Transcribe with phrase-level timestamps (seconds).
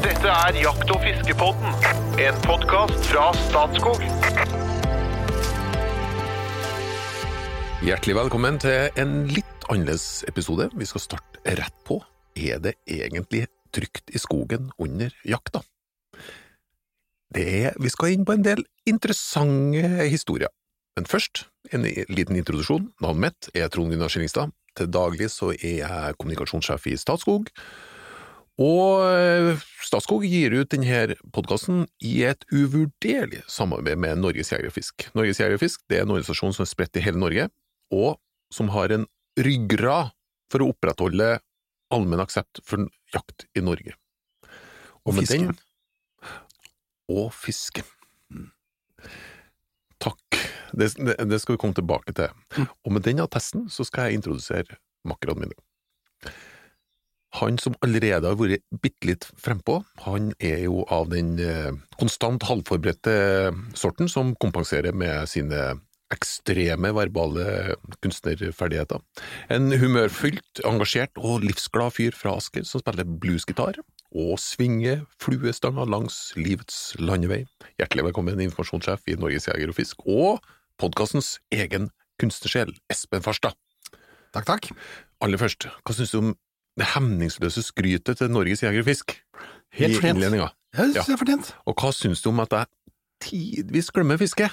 [0.00, 1.74] Dette er Jakt- og fiskepodden,
[2.24, 4.00] en podkast fra Statskog.
[7.84, 10.70] Hjertelig velkommen til en litt annerledes episode.
[10.72, 11.98] Vi skal starte rett på.
[12.32, 13.42] Er det egentlig
[13.76, 15.60] trygt i skogen under jakta?
[17.36, 20.48] Vi skal inn på en del interessante historier.
[20.96, 21.44] Men først
[21.76, 22.88] en liten introduksjon.
[23.04, 24.56] Navnet mitt er Trond Gunnar Skillingstad.
[24.80, 27.52] Til daglig så er jeg kommunikasjonssjef i Statskog.
[28.58, 34.74] Og eh, Statskog gir ut denne podkasten i et uvurderlig samarbeid med Norges Jeger og
[34.76, 35.06] Fisk.
[35.16, 37.46] Norges Jeger og Fisk det er en organisasjon som er spredt i hele Norge,
[37.94, 38.18] og
[38.52, 39.06] som har en
[39.40, 40.10] ryggrad
[40.50, 41.38] for å opprettholde
[41.94, 43.94] allmenn aksept for jakt i Norge.
[45.06, 45.46] Og med fisken.
[45.54, 45.66] den-
[47.10, 47.86] Og fisken.
[50.00, 50.36] Takk.
[50.72, 52.30] Det, det, det skal vi komme tilbake til.
[52.86, 54.76] Og med den attesten så skal jeg introdusere
[55.08, 55.56] makkerne mine.
[57.38, 62.42] Han som allerede har vært bitte litt frempå, han er jo av den eh, konstant
[62.48, 65.76] halvforberedte sorten som kompenserer med sine
[66.10, 68.98] ekstreme verbale kunstnerferdigheter.
[69.54, 73.78] En humørfylt, engasjert og livsglad fyr fra Asker som spiller bluesgitar
[74.10, 77.44] og svinger fluestanga langs livets landevei.
[77.78, 80.42] Hjertelig velkommen, informasjonssjef i Norges Jeger og Fisk, og
[80.82, 83.54] podkastens egen kunstnersjel, Espen Farstad.
[84.34, 84.70] Takk, takk.
[85.22, 86.34] Aller først, hva syns du om
[86.80, 89.16] det hemningsløse skrytet til Norges Jeger og Fisk?
[89.78, 90.50] Helt i innledninga?
[90.74, 91.02] Jeg synes Ja.
[91.06, 91.52] det er fortjent.
[91.66, 92.66] Og hva syns du om at jeg
[93.22, 94.48] tidvis glemmer fiske?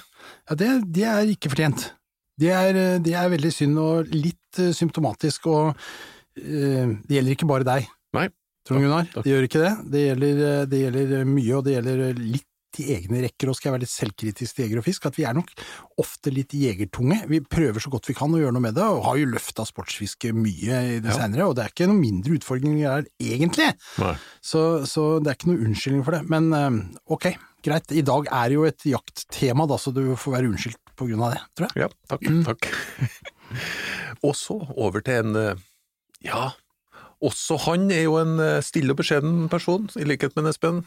[0.50, 1.92] Ja, det, det er ikke fortjent.
[2.38, 7.48] Det er, det er veldig synd og litt eh, symptomatisk, og uh, det gjelder ikke
[7.50, 8.28] bare deg, Nei.
[8.68, 9.08] Trond Gunnar.
[9.16, 9.72] Det gjør ikke det.
[9.94, 12.46] Det gjelder, eh, det gjelder mye, og det gjelder litt
[12.84, 15.26] i egne rekker, og skal jeg være litt selvkritisk til Jeger og Fisk, at vi
[15.28, 15.52] er nok
[16.04, 17.20] ofte litt jegertunge.
[17.32, 19.66] Vi prøver så godt vi kan å gjøre noe med det, og har jo løfta
[19.68, 21.18] sportsfiske mye i det Ja.
[21.24, 23.70] senere, og det er ikke noen mindre utfordringer her, egentlig.
[24.42, 26.24] Så, så det er ikke noe unnskyldning for det.
[26.30, 26.78] Men eh,
[27.18, 27.30] ok,
[27.66, 27.92] greit.
[27.92, 31.36] I dag er jo et jakttema, da, så du får være unnskyldt på grunn av
[31.36, 31.86] det, tror jeg.
[31.86, 32.70] Ja, takk, takk.
[34.26, 35.66] og så over til en eh,
[36.26, 36.48] Ja,
[37.24, 40.84] også han er jo en eh, stille og beskjeden person, i likhet med Espen.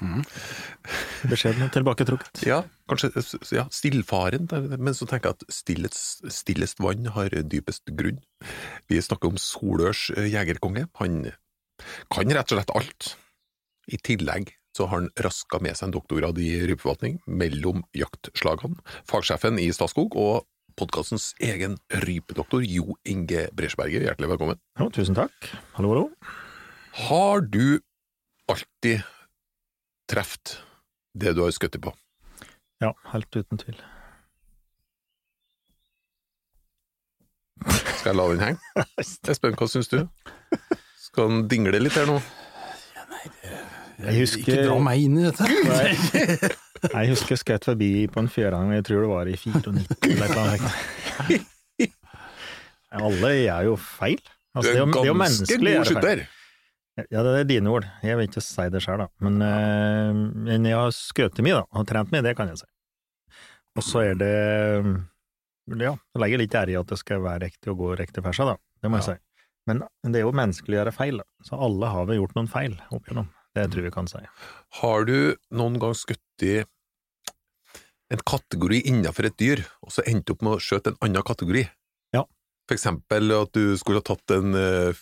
[1.30, 2.44] Beskjeden og tilbaketrukket.
[2.46, 3.10] Ja, kanskje
[3.56, 4.46] ja, stillfaren,
[4.78, 8.22] men så tenker jeg at stillest, stillest vann har dypest grunn.
[8.90, 10.86] Vi snakker om Solørs eh, jegerkonge.
[11.02, 11.24] Han
[12.12, 13.12] kan rett og slett alt.
[13.90, 18.78] I tillegg så har han raska med seg en doktorgrad i rypeforvaltning mellom jaktslagene.
[19.08, 20.46] Fagsjefen i Statskog og
[20.80, 24.60] podkastens egen rypedoktor Jo Inge Bresjberger, hjertelig velkommen.
[24.80, 25.50] Jo, tusen takk.
[25.76, 26.04] Hallo, hallo.
[27.06, 27.80] Har du
[28.50, 29.02] alltid
[30.10, 30.56] truffet
[31.14, 31.92] det du har skutt på?
[32.80, 33.76] Ja, helt uten tvil.
[38.00, 38.86] Skal jeg la den henge?
[39.30, 39.98] Espen, hva syns du?
[41.10, 42.16] Skal den dingle litt her nå?
[44.00, 46.54] Jeg husker- Ikke dra meg inn i dette.
[46.80, 50.28] Jeg husker jeg skjøt forbi på en fjørang, jeg tror det var i 94 eller
[50.34, 51.40] noe.
[52.90, 54.20] Alle gjør jo feil.
[54.56, 56.22] Altså, det, er jo- er ganske god er skytter.
[57.10, 57.86] Ja, det er dine ord.
[58.04, 59.06] Jeg vil ikke si det sjøl, da.
[59.24, 60.14] Men, øh,
[60.48, 61.64] men jeg har skutt mye, da.
[61.78, 62.66] Og trent mye, det kan jeg si.
[63.78, 64.34] Og så er det
[65.70, 68.32] Ja, jeg legger litt ære i at det skal være riktig å gå riktig for
[68.34, 68.56] seg, da.
[68.82, 69.14] Det må jeg Ja.
[69.14, 69.20] si.
[69.68, 71.24] Men det er jo menneskelig å gjøre feil, da.
[71.46, 73.28] Så alle har vel gjort noen feil opp igjennom.
[73.56, 74.20] Det tror jeg vi kan si.
[74.80, 75.16] Har du
[75.58, 76.60] noen gang skutt i
[78.10, 81.64] en kategori innenfor et dyr, og så endte opp med å skjøte en annen kategori?
[82.14, 82.24] Ja.
[82.70, 84.98] For eksempel at du skulle ha tatt en eh,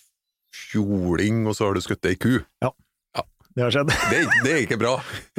[0.68, 2.38] fjording, og så har du skutt ei ku.
[3.58, 3.88] Det har skjedd.
[4.12, 4.90] Det, det er ikke bra.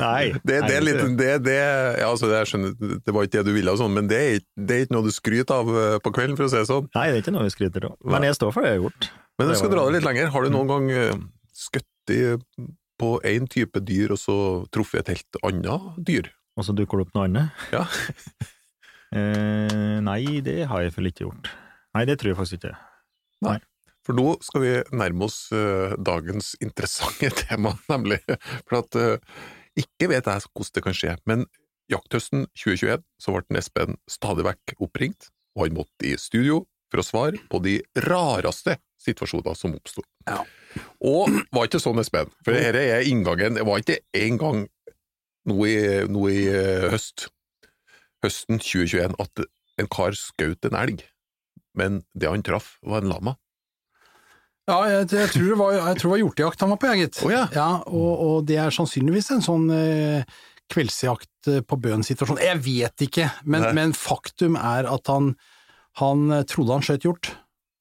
[0.01, 0.31] Nei.
[0.43, 1.53] Det, det er litt det, det,
[2.01, 2.73] ja, altså, jeg skjønner,
[3.05, 5.05] det var ikke det du ville, og sånn, men det er, det er ikke noe
[5.07, 6.89] du skryter av eh, på kvelden, for å si det sånn.
[6.97, 7.95] Nei, det er ikke noe vi skryter av.
[8.11, 9.07] Men jeg står for det jeg har gjort.
[9.39, 10.33] Men jeg skal dra det litt lenger.
[10.35, 11.21] Har du noen gang eh,
[11.61, 12.67] skutt i-
[12.99, 14.35] på én type dyr, og så
[14.73, 16.29] truffet et helt annet dyr?
[16.59, 17.65] Og så dukker det opp noe annet.
[17.73, 17.85] Ja.
[19.17, 21.51] eh, nei, det har jeg vel ikke gjort.
[21.95, 22.75] Nei, det tror jeg faktisk ikke.
[23.47, 23.57] Nei.
[24.07, 28.19] For nå skal vi nærme oss uh, dagens interessante tema, nemlig.
[28.65, 29.41] For at uh,
[29.79, 31.45] ikke vet jeg hvordan det kan skje, men
[31.89, 37.05] jakthøsten 2021 så ble Espen stadig vekk oppringt, og han måtte i studio for å
[37.05, 40.03] svare på de rareste situasjoner som oppsto.
[40.27, 40.41] Ja.
[41.01, 44.67] Og var ikke sånn, Espen, for dette er inngangen, det var ikke engang
[45.49, 45.77] nå i,
[46.11, 47.29] nå i eh, høst,
[48.25, 49.45] høsten 2021, at
[49.79, 51.05] en kar skjøt en elg,
[51.79, 53.35] men det han traff var en lama.
[54.69, 57.07] Ja, jeg, jeg, tror det var, jeg tror det var hjortejakt han var på, jeg,
[57.07, 57.21] gitt.
[57.25, 57.69] Oh, ja.
[57.89, 60.39] og, og det er sannsynligvis en sånn eh,
[60.69, 62.41] kveldsjakt eh, på bøen-situasjon.
[62.43, 65.33] Jeg vet ikke, men, men faktum er at han,
[66.01, 67.31] han eh, trodde han skjøt hjort,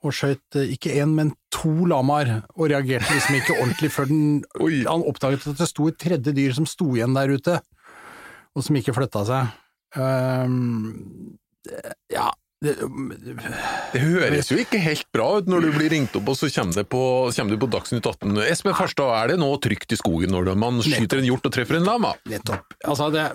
[0.05, 4.27] og skjøt eh, ikke én, men to lamaer, og reagerte liksom ikke ordentlig før den,
[4.93, 7.61] han oppdaget at det sto et tredje dyr som sto igjen der ute,
[8.55, 9.57] og som ikke flytta seg.
[9.97, 11.39] Um,
[12.13, 12.29] ja
[12.61, 12.75] det,
[13.95, 16.77] Det høres jo ikke helt bra ut når du blir ringt opp og så kommer,
[16.77, 17.03] det på,
[17.33, 18.35] kommer du på Dagsnytt 18.
[18.45, 21.79] Espen Farstad, er det nå trygt i skogen når man skyter en hjort og treffer
[21.79, 22.13] en lama?
[22.29, 22.77] Nettopp.
[22.85, 23.29] Altså, det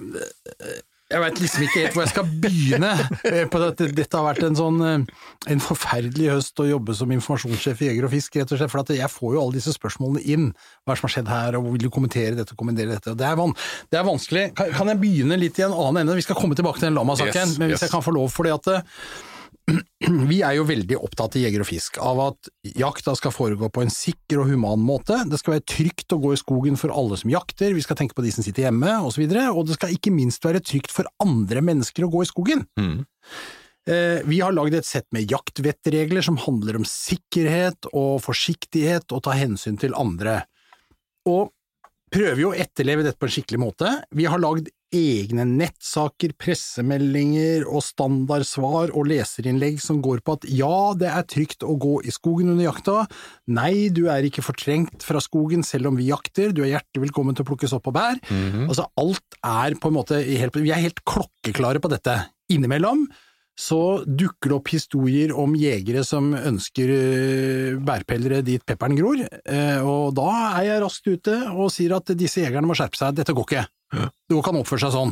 [1.13, 2.92] Jeg veit liksom ikke helt hvor jeg skal begynne
[3.30, 3.89] eh, på dette.
[3.94, 8.07] Dette har vært en sånn eh, en forferdelig høst å jobbe som informasjonssjef i Jeger
[8.07, 8.71] og Fisk, rett og slett.
[8.74, 10.48] For at jeg får jo alle disse spørsmålene inn.
[10.83, 13.13] Hva er som har skjedd her, og vil du kommentere dette og kommentere dette?
[13.13, 13.54] Og det, er van,
[13.94, 14.48] det er vanskelig.
[14.57, 16.18] Kan, kan jeg begynne litt i en annen ende?
[16.18, 17.88] Vi skal komme tilbake til den lama-saken, Yes, men hvis yes.
[17.88, 19.06] jeg kan få lov, for det at eh,
[20.31, 23.86] vi er jo veldig opptatt i Jeger og Fisk av at jakta skal foregå på
[23.86, 25.21] en sikker og human måte.
[25.30, 28.18] Det skal være trygt å gå i skogen for alle som jakter, vi skal tenke
[28.18, 30.63] på de som sitter hjemme osv., og, så videre, og det skal ikke minst være
[30.65, 32.65] trygt for andre mennesker å gå i skogen.
[32.80, 33.04] Mm.
[33.88, 39.24] Eh, Vi har lagd et sett med jaktvettregler som handler om sikkerhet og forsiktighet og
[39.27, 40.42] ta hensyn til andre.
[41.30, 41.51] Og
[42.13, 43.89] prøver jo å etterleve dette på en skikkelig måte.
[44.13, 50.94] Vi har lagd egne nettsaker, pressemeldinger og standardsvar og leserinnlegg som går på at ja,
[50.98, 52.98] det er trygt å gå i skogen under jakta,
[53.51, 57.36] nei, du er ikke fortrengt fra skogen selv om vi jakter, du er hjertelig velkommen
[57.38, 58.22] til å plukkes opp og bær.
[58.69, 62.16] Altså, alt er på en måte helt, Vi er helt klokkeklare på dette.
[62.54, 63.07] Innimellom
[63.60, 69.80] så dukker det opp historier om jegere som ønsker øh, bærpellere dit pepperen gror, eh,
[69.86, 73.36] og da er jeg raskt ute og sier at disse jegerne må skjerpe seg, dette
[73.36, 73.66] går ikke.
[73.94, 75.12] Det går ikke an å oppføre seg sånn.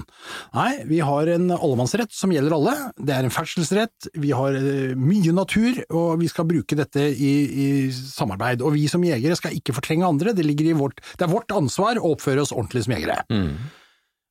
[0.56, 4.95] Nei, vi har en allemannsrett som gjelder alle, det er en ferdselsrett, vi har eh,
[4.98, 7.33] mye natur, og vi skal bruke dette i,
[7.66, 8.63] i samarbeid.
[8.66, 12.01] Og vi som jegere skal ikke fortrenge andre, det, i vårt, det er vårt ansvar
[12.01, 13.22] å oppføre oss ordentlig som jegere.
[13.31, 13.54] Mm.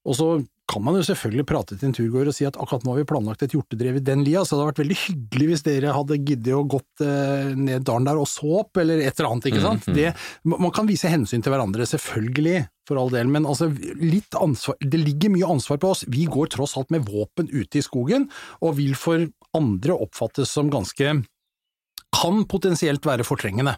[0.08, 0.30] Og så
[0.70, 3.08] kan man jo selvfølgelig prate til en turgåer og si at akkurat nå har vi
[3.10, 6.18] planlagt et hjortedrev i den lia, så det hadde vært veldig hyggelig hvis dere hadde
[6.20, 9.64] giddet å gått eh, ned dalen der og så opp, eller et eller annet, ikke
[9.64, 9.90] sant.
[9.96, 10.12] Det,
[10.46, 15.02] man kan vise hensyn til hverandre, selvfølgelig, for all del, men altså, litt ansvar, det
[15.02, 16.06] ligger mye ansvar på oss.
[16.10, 18.28] Vi går tross alt med våpen ute i skogen,
[18.62, 19.26] og vil for
[19.58, 21.14] andre oppfattes som ganske
[22.10, 23.76] kan potensielt være fortrengende.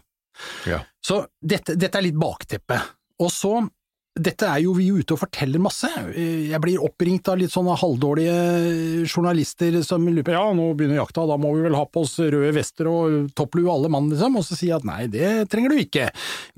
[0.69, 0.81] Ja.
[1.05, 2.79] Så dette, dette er litt bakteppe.
[3.21, 3.59] Og så
[4.13, 5.89] dette er jo vi ute og forteller masse.
[6.13, 11.25] Jeg blir oppringt av litt sånne halvdårlige journalister som lurer på ja, nå begynner jakta,
[11.25, 14.37] da må vi vel ha på oss røde vester og topplue alle mann, liksom.
[14.37, 16.11] Og så sier jeg at nei, det trenger du ikke.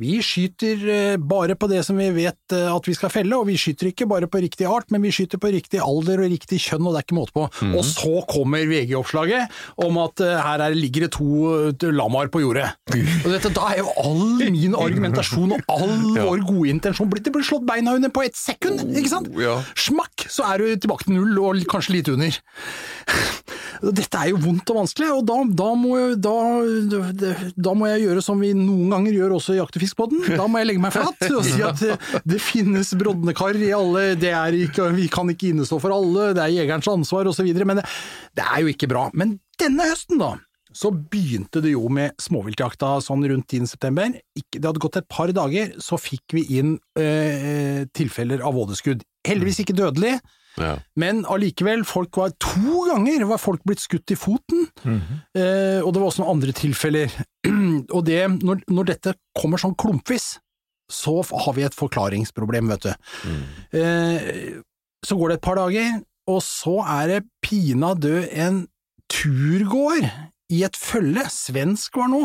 [0.03, 3.47] Vi skyter eh, bare på det som vi vet eh, at vi skal felle, og
[3.47, 6.59] vi skyter ikke bare på riktig art, men vi skyter på riktig alder og riktig
[6.65, 7.47] kjønn, og det er ikke måte på.
[7.71, 9.55] Og så kommer VG-oppslaget
[9.87, 12.67] om at eh, her er, ligger det to lamaer på jordet.
[13.23, 17.44] Og dette, da er jo all min argumentasjon og all vår gode intensjon blitt, det
[17.45, 19.29] slått beina under på ett sekund, ikke sant?
[19.39, 19.59] Ja.
[19.79, 22.39] Smakk, så er du tilbake til null, og kanskje litt under.
[23.99, 27.33] Dette er jo vondt og vanskelig, og da, da, må, jeg, da,
[27.67, 30.23] da må jeg gjøre som vi noen ganger gjør også i Jakt- og fiskpodden.
[30.39, 33.73] Da må jeg legge meg flat og si at det, det finnes brodne kar i
[33.75, 37.51] alle, det er ikke, vi kan ikke innestå for alle, det er jegerens ansvar osv.,
[37.65, 37.87] men det,
[38.37, 39.07] det er jo ikke bra.
[39.17, 40.35] Men denne høsten, da,
[40.75, 43.67] så begynte det jo med småviltjakta sånn rundt 10.
[43.71, 44.11] september.
[44.35, 49.05] Ikke, det hadde gått et par dager, så fikk vi inn eh, tilfeller av vådeskudd.
[49.27, 50.17] Heldigvis ikke dødelig,
[50.59, 50.77] Ja.
[50.95, 55.99] men allikevel, folk var to ganger var folk blitt skutt i foten, eh, og det
[55.99, 57.11] var også noen andre tilfeller.
[57.95, 60.37] og det, når, når dette kommer sånn klumpvis,
[60.91, 62.93] så har vi et forklaringsproblem, vet du.
[63.79, 64.61] Eh,
[65.05, 65.97] så går det et par dager,
[66.29, 68.63] og så er det pinadø en
[69.11, 70.07] turgåer
[70.53, 72.19] i et følge, svensk var nå,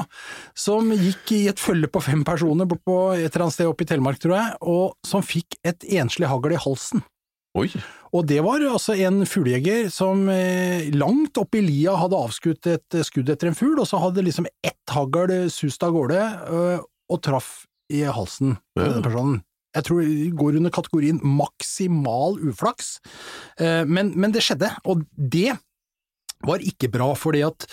[0.59, 3.87] som gikk i et følge på fem personer bort på et eller annet sted oppe
[3.87, 7.01] i Telemark, tror jeg, og som fikk et enslig hagl i halsen.
[7.59, 7.67] Oi.
[8.15, 12.99] Og det var altså en fuglejeger som eh, langt oppe i lia hadde avskutt et
[13.09, 17.23] skudd etter en fugl, og så hadde liksom ett hagl sust av gårde øh, og
[17.27, 18.93] traff i halsen på Ja.
[18.93, 19.41] denne personen.
[19.75, 22.99] Jeg tror det går under kategorien maksimal uflaks,
[23.61, 25.53] Eh, men, men det skjedde, og det
[26.47, 27.67] var ikke bra, fordi at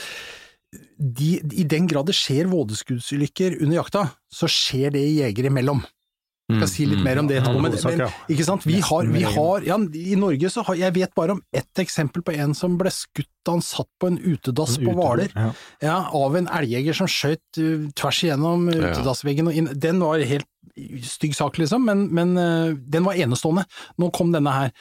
[0.97, 5.85] de, i den grad det skjer vådeskuddsulykker under jakta, så skjer det jegere imellom.
[6.47, 8.63] Jeg skal si litt mer om det etterpå, men, men ikke sant?
[8.63, 12.23] Vi har, vi har ja, I Norge så har jeg vet bare om ett eksempel
[12.23, 15.33] på en som ble skutt da han satt på en utedass på Hvaler.
[15.83, 15.97] Ja.
[16.15, 19.67] Av en elgjeger som skjøt uh, tvers igjennom utedassveggen og inn.
[19.75, 20.47] Den var helt
[21.03, 23.67] stygg sak, liksom, men, men uh, den var enestående.
[23.99, 24.73] Nå kom denne her.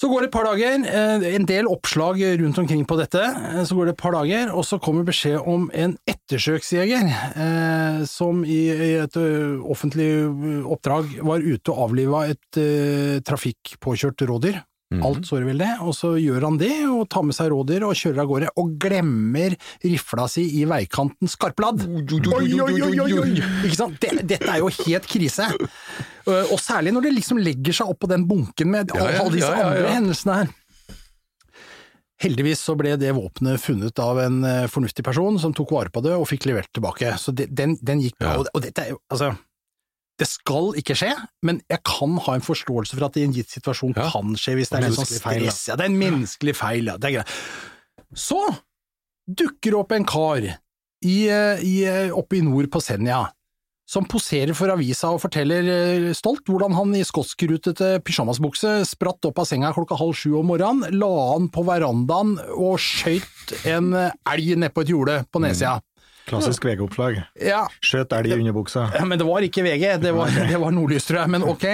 [0.00, 3.62] Så går det et par dager, eh, en del oppslag rundt omkring på dette, eh,
[3.62, 8.42] så går det et par dager, og så kommer beskjed om en ettersøksjeger eh, som
[8.44, 9.16] i, i et
[9.62, 10.10] offentlig
[10.64, 14.62] oppdrag var ute og avliva et ø, trafikkpåkjørt rådyr.
[14.92, 15.04] Mhm.
[15.06, 17.94] Alt sårer vel det, og så gjør han det, og tar med seg rådyr og
[17.96, 21.86] kjører av gårde, og glemmer rifla si i veikanten skarpladd.
[21.86, 23.30] Oi, oi, oi, oi, oi!
[23.64, 23.96] Ikke sant?
[24.02, 25.48] Det, dette er jo helt krise.
[26.26, 29.48] Uh, Og særlig når det liksom legger seg oppå den bunken med alle, ja, disse
[29.50, 30.50] ja, ja, andre hendelsene her.
[32.22, 36.02] Heldigvis så ble det våpenet funnet av en eh, fornuftig person som tok vare på
[36.04, 37.16] det og fikk levert tilbake.
[37.18, 38.36] Så det, den, den gikk bra.
[38.38, 39.32] Og, det- dette er jo, altså
[40.20, 41.10] Det skal ikke skje,
[41.42, 44.06] men jeg kan ha en forståelse for at det i en gitt situasjon Ja.
[44.12, 45.62] kan skje hvis det er en sånn stress.
[45.72, 46.96] Ja, det er en menneskelig feil, ja.
[47.00, 47.32] Det er greit.
[48.14, 48.38] Så
[49.26, 53.24] dukker opp en kar i, eh, i, eh, oppe i nord på Senja
[53.92, 59.42] som poserer for avisa og forteller eh, stolt hvordan han i skotskrutete pysjamasbukse spratt opp
[59.42, 64.54] av senga klokka halv sju om morgenen, la han på verandaen og skøyt en elg
[64.64, 65.80] nedpå et jorde på nedsida.
[66.28, 67.16] Klassisk VG-oppslag.
[67.42, 68.84] Ja, Skjøt elg i underbuksa.
[68.94, 71.32] ja, men det var ikke VG, det var, det var Nordlys, tror jeg.
[71.34, 71.64] Men ok.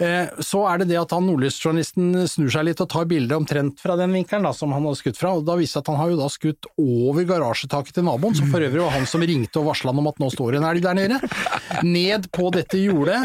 [0.00, 3.82] Eh, så er det det at han Nordlys-journalisten snur seg litt og tar bilde omtrent
[3.82, 6.00] fra den vinkelen da, som han har skutt fra, og da viser det at han
[6.00, 9.60] har jo da skutt over garasjetaket til naboen, som for øvrig var han som ringte
[9.60, 11.20] og varsla han om at nå står en elg der nede,
[11.84, 13.20] ned på dette jordet.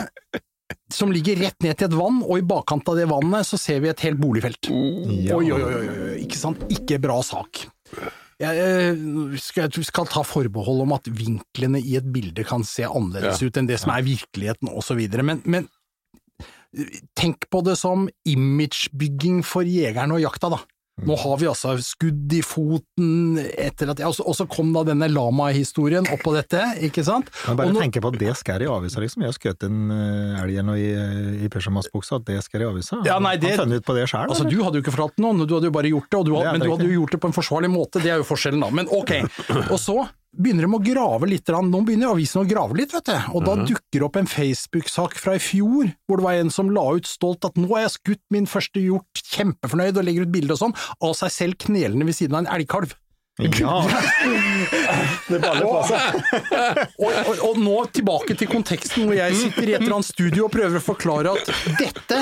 [0.94, 3.80] Som ligger rett ned til et vann, og i bakkant av det vannet så ser
[3.84, 4.70] vi et helt boligfelt.
[5.22, 5.38] Ja.
[5.38, 6.62] Oi, oi, oi, oi, oi, ikke sant?
[6.74, 7.68] Ikke bra sak.
[8.44, 12.84] Jeg eh, skal, jeg skal ta forbehold om at vinklene i et bilde kan se
[12.84, 13.48] annerledes Ja.
[13.48, 15.70] ut enn det som er virkeligheten osv., men, men
[16.76, 20.60] eh, tenk på det som imagebygging for jegeren og jakta, da.
[21.04, 26.06] Nå har vi altså skudd i foten etter at Og så- kom da denne lama-historien
[26.08, 27.28] oppå dette, ikke sant?
[27.48, 29.22] Men bare nå- tenke på at det skal i avisa, liksom.
[29.24, 33.02] Jeg har skutt en eh, elg nå i, i pysjamasbuksa, at det skal i avisa.
[33.06, 35.18] Ja, nei, det- Han funnet ut på det sjøl, Altså, du hadde jo ikke fortalt
[35.20, 37.02] noen, du hadde jo bare gjort det, og du hadde, det men du hadde jo
[37.02, 38.70] gjort det på en forsvarlig måte, det er jo forskjellen da.
[38.72, 39.12] Men ok,
[39.72, 43.16] og så begynner de å grave litt, nå begynner avisen å grave litt, vet du,
[43.34, 43.68] og da Mhm.
[43.68, 47.46] dukker opp en Facebook-sak fra i fjor, hvor det var en som la ut stolt
[47.46, 50.76] at nå har jeg skutt min første hjort, kjempefornøyd, og legger ut bilde og sånn,
[51.02, 52.94] av seg selv knelende ved siden av en elgkalv.
[53.38, 53.90] Ja.
[55.28, 56.20] det baller på seg.
[57.04, 60.46] Og, og, og nå tilbake til konteksten hvor jeg sitter i et eller annet studio
[60.46, 61.50] og prøver å forklare at
[61.80, 62.20] dette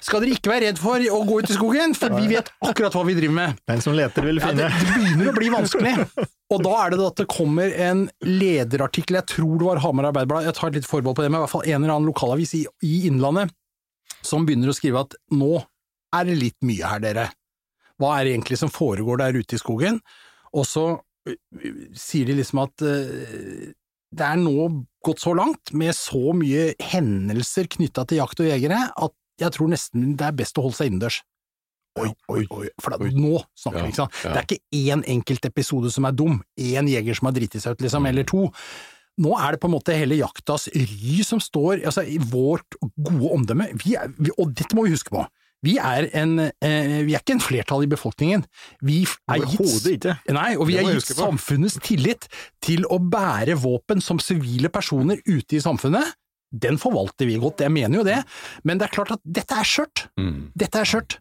[0.00, 2.96] skal dere ikke være redd for å gå ut i skogen, for vi vet akkurat
[2.96, 3.60] hva vi driver med.
[3.68, 5.94] Den som leter, vil Ja, det, det begynner å bli vanskelig.
[6.54, 10.48] Og da er det at det kommer en lederartikkel, jeg tror det var Hamar Arbeiderblad,
[10.48, 12.56] jeg tar et litt forbehold på det, men i hvert fall en eller annen lokalavis
[12.56, 13.52] i, i Innlandet,
[14.24, 15.58] som begynner å skrive at nå
[16.14, 17.30] er det litt mye her, dere.
[18.00, 20.00] Hva er det egentlig som foregår der ute i skogen?
[20.54, 20.84] Og så
[21.98, 22.82] sier de liksom at
[24.14, 24.68] det er nå
[25.04, 29.72] gått så langt, med så mye hendelser knytta til jakt og jegere, at jeg tror
[29.72, 31.22] nesten det er best å holde seg innendørs.
[31.98, 34.16] Oi, oi, oi, for da, nå snakker vi, ikke sant?
[34.22, 37.74] Det er ikke én enkelt episode som er dum, én jeger som har driti seg
[37.76, 37.86] ut, Mm.
[37.86, 38.48] liksom, eller to.
[39.22, 43.30] Nå er det på en måte hele jaktas ry som står altså, i vårt gode
[43.36, 45.22] omdømme, vi er, vi, og dette må vi huske på.
[45.64, 48.44] Vi er, en, eh, vi er ikke en flertall i befolkningen.
[48.84, 49.02] Vi
[49.32, 50.04] er gitt,
[50.36, 52.28] nei, og vi Det er gitt samfunnets tillit
[52.64, 56.12] til å bære våpen som sivile personer ute i samfunnet.
[56.54, 58.20] Den forvalter vi godt, jeg mener jo det,
[58.62, 60.04] men det er klart at dette er skjørt.
[60.20, 60.52] Mm.
[60.54, 61.16] Dette er skjørt.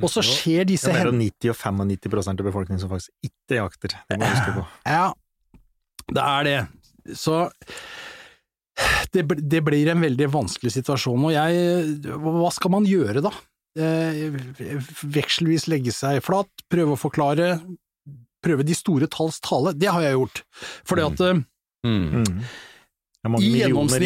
[0.00, 2.90] Og så skjer Det disse er mellom hen- 90 og 95 prosent av befolkningen som
[2.90, 3.98] faktisk ikke jakter.
[4.08, 4.64] Det må du huske på.
[4.86, 5.12] Ja,
[6.10, 6.56] det er det.
[7.18, 7.36] Så
[9.12, 13.32] det, det blir en veldig vanskelig situasjon, og jeg Hva skal man gjøre, da?
[13.78, 14.30] Eh,
[15.14, 17.52] vekselvis legge seg flat, prøve å forklare,
[18.42, 19.74] prøve de store talls tale.
[19.78, 20.42] Det har jeg gjort.
[20.84, 21.42] Fordi at eh,
[21.86, 22.24] Mm.
[22.24, 22.40] Mm.
[23.40, 24.00] I gjennomsnitt-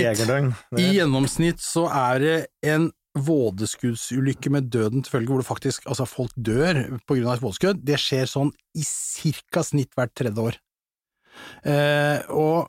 [0.78, 6.06] i gjennomsnitt så er det en vådeskuddsulykke med døden til følge, hvor det faktisk, altså
[6.06, 7.84] folk dør på grunn av et vådeskudd.
[7.84, 10.56] Det skjer sånn i cirka snitt hvert tredje år.
[11.64, 12.68] Eh, og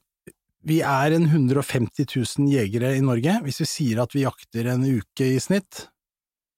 [0.65, 3.41] vi er en 150 000 jegere i Norge.
[3.45, 5.87] Hvis vi sier at vi jakter en uke i snitt,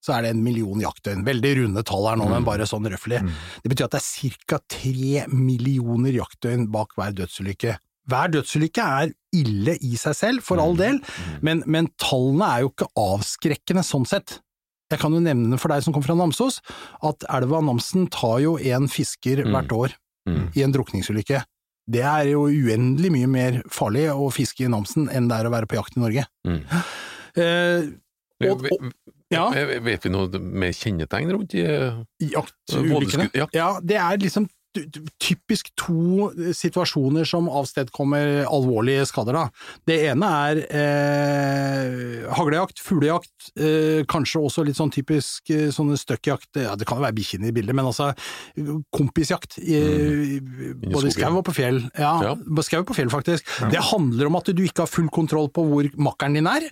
[0.07, 1.25] så er det en million jaktdøgn.
[1.27, 3.19] Veldig runde tall her nå, men bare sånn røftlig.
[3.25, 3.33] Mm.
[3.65, 4.59] Det betyr at det er ca.
[4.71, 7.75] tre millioner jaktdøgn bak hver dødsulykke.
[8.07, 11.01] Hver dødsulykke er ille i seg selv, for all del,
[11.43, 14.37] men, men tallene er jo ikke avskrekkende sånn sett.
[14.87, 16.61] Jeg kan jo nevne for deg som kommer fra Namsos,
[17.03, 19.51] at elva Namsen tar jo en fisker Mm.
[19.51, 19.97] hvert år
[20.27, 20.45] Mm.
[20.55, 21.41] i en drukningsulykke.
[21.87, 25.51] Det er jo uendelig mye mer farlig å fiske i Namsen enn det er å
[25.53, 26.25] være på jakt i Norge.
[26.47, 26.57] Mm.
[27.37, 28.91] Eh, og, og,
[29.33, 29.47] ja,
[29.83, 33.29] Vet vi noe med kjennetegn rundt i eh, jaktulykkene.
[33.35, 33.47] Ja.
[33.55, 34.47] Ja, det er liksom
[35.21, 39.33] typisk to situasjoner som avstedkommer alvorlige skader.
[39.33, 39.45] Da.
[39.89, 46.59] Det ene er eh, haglejakt, fuglejakt, eh, kanskje også litt sånn typisk eh, sånne støkkjakt,
[46.61, 48.11] ja, det kan jo være bikkjene i bildet, men altså
[48.93, 51.81] kompisjakt, i, både i skau og på fjell.
[51.97, 52.35] Ja, Ja.
[52.67, 53.45] skau på fjell faktisk.
[53.71, 56.67] Det handler om at du ikke har full kontroll på hvor makkeren din er,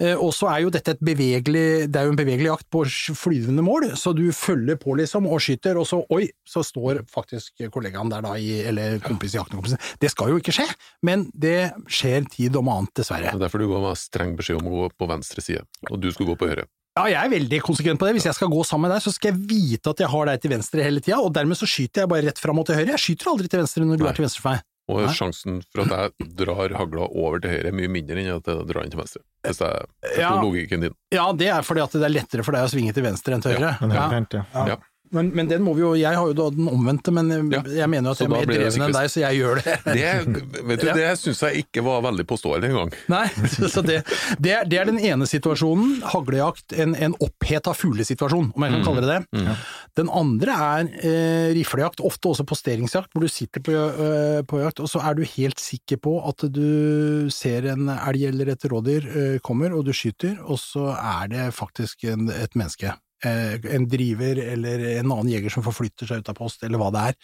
[0.00, 2.84] eh, og så er jo dette et bevegelig, det er jo en bevegelig jakt på
[3.16, 7.39] flyvende mål, så du følger på liksom og skyter, og så oi, så står faktisk
[7.72, 9.78] kollegaen der da i, eller kompis i jakten.
[10.00, 10.66] Det skal jo ikke skje,
[11.06, 13.30] men det skjer tid om annet, dessverre.
[13.32, 16.00] Det er derfor du ga meg streng beskjed om å gå på venstre side, og
[16.00, 16.66] du skulle gå på høyre.
[16.98, 18.16] Ja, jeg er veldig konsekvent på det.
[18.18, 20.40] Hvis jeg skal gå sammen med deg, så skal jeg vite at jeg har deg
[20.42, 22.96] til venstre hele tida, og dermed så skyter jeg bare rett fram og til høyre.
[22.96, 24.10] Jeg skyter aldri til venstre når du Nei.
[24.10, 24.66] er til venstre for meg.
[24.90, 25.12] Og Nei.
[25.14, 28.66] sjansen for at jeg drar hagla over til høyre er mye mindre enn at jeg
[28.72, 29.22] drar den til venstre.
[29.46, 29.86] Hvis jeg
[30.18, 30.32] Ja.
[30.34, 30.94] forstår logikken din.
[31.14, 33.40] Ja, det er fordi at det er lettere for deg å svinge til venstre enn
[33.46, 33.76] til høyre.
[33.80, 34.44] Men det Ja.
[34.58, 34.66] ja.
[34.74, 34.76] Ja.
[35.10, 37.60] Men, men den må vi jo Jeg har jo da den omvendte, men jeg, Ja.
[37.82, 39.74] jeg mener jo at Så jeg er mer dreven enn deg, så jeg gjør det.
[39.84, 40.94] Det, vet du, Ja.
[41.00, 42.92] det syns jeg ikke var veldig påståelig engang.
[43.10, 43.24] Nei,
[43.74, 43.96] så det,
[44.38, 45.96] det, er, det er den ene situasjonen.
[46.14, 49.56] Haglejakt, en, en oppheta fuglesituasjon, om jeg kan kalle det det.
[49.98, 54.78] Den andre er eh, riflejakt, ofte også posteringsjakt, hvor du sitter på, eh, på jakt,
[54.84, 59.10] og så er du helt sikker på at du ser en elg eller et rådyr
[59.10, 62.94] eh, kommer, og du skyter, og så er det faktisk en, et menneske.
[63.20, 66.88] Eh, en driver eller en annen jeger som forflytter seg ut av post, eller hva
[66.94, 67.16] det er.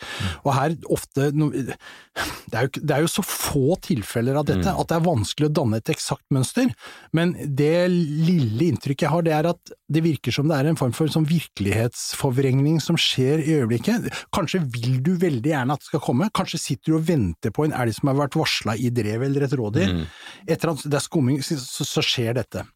[0.42, 1.76] Og her ofte det,
[2.52, 5.54] er jo, det er jo så få tilfeller av dette at det er vanskelig å
[5.56, 6.68] danne et eksakt mønster,
[7.16, 10.78] men det lille inntrykket jeg har, det er at det virker som det er en
[10.78, 14.10] form for sånn virkelighetsforvrengning som skjer i øyeblikket.
[14.36, 17.64] Kanskje vil du veldig gjerne at det skal komme, kanskje sitter du og venter på
[17.64, 19.96] en elg som har vært varsla i drev eller et rådyr.
[20.44, 22.68] Etter at det er skumming, så, så skjer dette.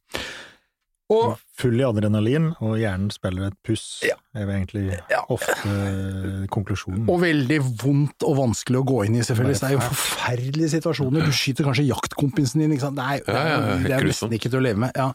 [1.11, 4.15] Og Full i adrenalin, og hjernen spiller et puss, Ja.
[4.35, 5.25] er vel egentlig Ja.
[5.29, 7.09] ofte eh, konklusjonen.
[7.11, 9.61] Og veldig vondt og vanskelig å gå inn i, selvfølgelig.
[9.61, 11.27] Det er jo forferdelige situasjoner.
[11.27, 12.97] Du skyter kanskje jaktkompisen din, ikke sant.
[12.97, 14.93] Det er, Ja, det er nesten ikke til å leve med.
[14.97, 15.13] Ja.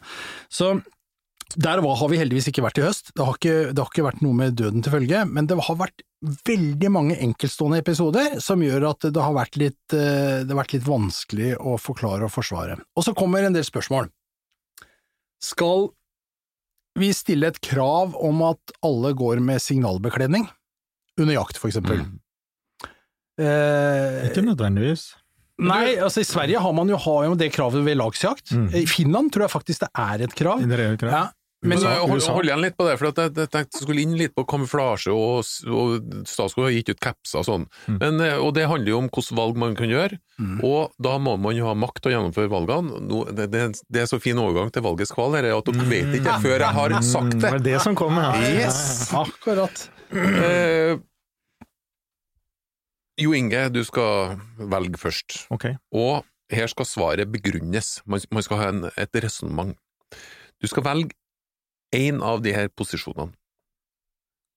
[0.50, 0.82] Så
[1.56, 3.12] der har vi heldigvis ikke vært i høst.
[3.16, 5.76] Det har, ikke, det har ikke vært noe med døden til følge, men det har
[5.76, 6.02] vært
[6.46, 10.74] veldig mange enkeltstående episoder som gjør at det har vært litt, eh, det har vært
[10.74, 12.78] litt vanskelig å forklare og forsvare.
[12.96, 14.10] Og så kommer en del spørsmål.
[15.46, 15.88] Skal
[16.98, 20.46] vi stille et krav om at alle går med signalbekledning?
[21.20, 22.02] Under jakt, for eksempel.
[22.02, 22.16] Mm.
[23.40, 25.10] Eh, Ikke nødvendigvis.
[25.60, 28.52] nei, altså i Sverige har man jo, har jo det kravet ved lagsjakt.
[28.52, 28.68] Mm.
[28.74, 30.60] I Finland tror jeg faktisk det er et krav.
[30.64, 31.12] Det er et krav.
[31.12, 31.24] Ja,
[31.64, 32.32] men USA.
[32.36, 35.10] hold igjen litt på det, for jeg, jeg tenkte jeg skulle inn litt på kamuflasje,
[35.10, 35.40] og,
[35.72, 37.64] og Statskog har gitt ut capser og sånn.
[37.88, 37.96] Mm.
[38.02, 40.18] Men, eh, og det handler jo om hvilke valg man kan gjøre,
[40.62, 43.00] og da må man jo ha makt til å gjennomføre valgene.
[43.08, 46.14] Nå, det, det, det er så fin overgang til valgets kval dette, at dere vet
[46.20, 47.48] ikke før jeg har sagt Mm, det.
[47.48, 48.54] det er det som kommer, ja.
[48.66, 49.08] Yes!
[49.24, 49.86] akkurat.
[50.12, 50.98] Eh,
[53.24, 55.46] jo Inge, du skal velge først.
[55.56, 55.78] Okay.
[55.96, 56.20] Og
[56.52, 57.96] her skal svaret begrunnes.
[58.06, 59.72] Man, man skal ha en, et resonnement.
[60.62, 61.16] Du skal velge
[61.96, 63.32] én av de her posisjonene.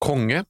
[0.03, 0.43] Konge,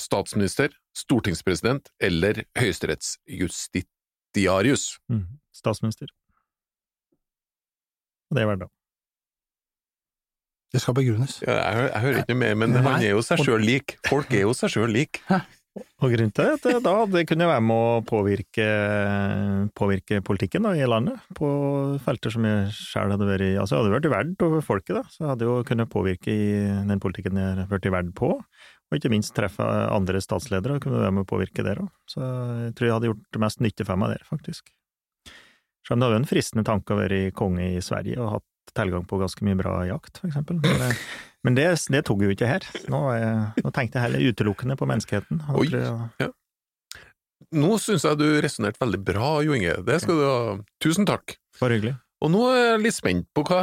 [0.00, 4.98] statsminister, stortingspresident eller høyesterettsjustitiarius.
[5.12, 5.26] Mm.
[5.56, 6.06] Statsminister.
[8.30, 8.68] Og det er hverdag.
[10.72, 10.80] det.
[10.80, 11.42] Skal begrunnes.
[11.42, 12.82] Ja, jeg, jeg hører ikke noe mer, men Nei.
[12.86, 13.86] han er jo seg sjøl lik.
[14.06, 15.12] Folk er jo seg sjøl lik.
[15.78, 18.64] Og grunnen til at det, da, det kunne være med å påvirke,
[19.78, 21.46] påvirke politikken da, i landet, på
[22.02, 25.04] felter som jeg selv hadde vært i Altså, jeg hadde vært verd over folket, da,
[25.12, 26.50] så jeg hadde jo kunnet påvirke i
[26.90, 28.32] den politikken jeg har vært verd på.
[28.90, 31.90] Og ikke minst treffe andre statsledere og kunne være med å påvirke der òg.
[32.10, 34.72] Så jeg tror jeg hadde gjort mest nytte for meg der, faktisk.
[35.86, 38.49] Selv om det hadde vært en fristende tanke å være konge i Sverige og hatt
[38.76, 40.60] tilgang på ganske mye bra jakt, for eksempel.
[40.62, 40.96] Men, det-
[41.44, 42.66] men det, det tok jo ikke her.
[42.92, 43.00] Nå,
[43.64, 45.40] nå tenkte jeg heller utelukkende på menneskeheten.
[45.56, 45.66] Oi.
[45.72, 46.32] jeg-
[47.56, 49.78] Nå syns jeg du resonnerte veldig bra, Jo Inge.
[49.82, 50.58] Det skal du ha.
[50.84, 51.38] Tusen takk.
[51.60, 51.96] Bare hyggelig.
[52.22, 53.62] Og nå er jeg litt spent på hva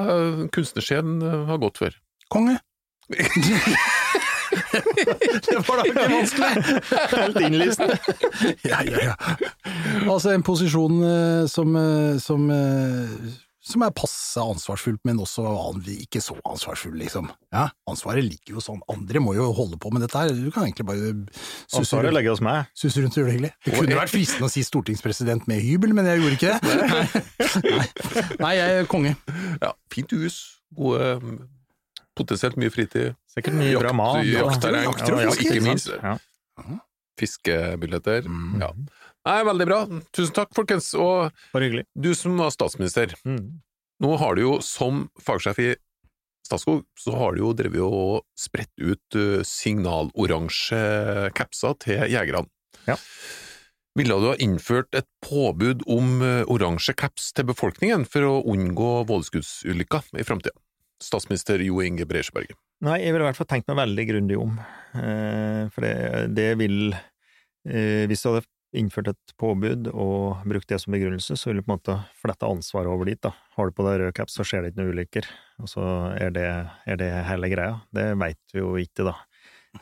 [0.52, 1.94] kunstnerskjeden har gått for.
[2.34, 2.58] Konge!
[5.48, 6.82] det var da ikke vanskelig!
[7.14, 7.98] Helt innlysende.
[8.68, 9.16] ja, ja, ja.
[10.10, 13.08] Altså en posisjon eh, som, eh, som, eh,
[13.68, 17.28] som er passe ansvarsfullt, men også vanlig ikke så ansvarsfull, liksom.
[17.52, 18.80] Ja, ansvaret ligger jo sånn.
[18.92, 20.32] Andre må jo holde på med dette her.
[20.32, 21.12] Du kan egentlig bare
[21.68, 22.70] susse rundt, legge hos meg.
[22.78, 23.52] susse rundt og gjøre det hyggelig.
[23.68, 26.64] Det kunne vært fristende å si stortingspresident med hybel, men jeg gjorde ikke det.
[27.68, 29.16] Nei, Nei jeg er konge.
[29.62, 30.40] Ja, fint hus,
[30.76, 31.14] gode
[32.18, 34.24] Potensielt mye fritid, Sikkert mye Jakt- bra mat.
[34.26, 36.16] jaktterreng, og fisker, ikke ikke minst Ja.
[37.20, 38.26] fiskebilletter.
[38.26, 38.60] Mm.
[38.62, 38.72] Ja.
[39.28, 39.80] Nei, veldig bra.
[40.16, 40.94] Tusen takk, folkens.
[40.96, 41.84] Og Bare hyggelig.
[42.00, 43.60] du som var statsminister, Mm.
[44.02, 45.76] nå har du jo som fagsjef i
[46.48, 50.80] Statskog, så har du jo drevet og spredt ut signaloransje
[51.36, 52.48] capser til jegerne.
[52.88, 52.96] Ja.
[53.98, 60.14] Ville du ha innført et påbud om oransje caps til befolkningen for å unngå vådeskuddsulykker
[60.22, 60.56] i framtida?
[61.04, 62.56] Statsminister Jo Inge Bresjeberget.
[62.86, 64.56] Nei, jeg ville i hvert fall tenkt meg veldig grundig om,
[64.96, 70.80] eh, for det, det vil eh, Hvis du hadde innført et påbud og brukt det
[70.84, 73.32] som begrunnelse, så vil du på en måte flette ansvaret over dit, da.
[73.56, 75.30] Har du på deg rød caps, så skjer det ikke noen ulykker,
[75.64, 76.48] og så er det,
[76.90, 77.80] er det hele greia.
[77.96, 79.16] Det veit vi jo ikke, da.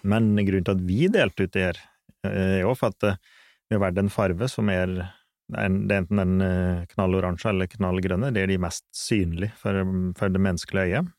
[0.05, 1.83] Men grunnen til at vi delte ut det her,
[2.27, 3.21] eh, er jo for at eh,
[3.69, 4.99] vi har valgt en farve som er
[5.45, 9.77] det er enten den eh, knalloransje eller knallgrønne, det er de mest synlige for,
[10.17, 11.11] for det menneskelige øyet.